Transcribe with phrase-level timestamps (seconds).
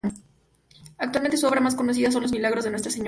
[0.97, 2.99] Actualmente, su obra más conocida son los "Milagros de Nuestra Señora".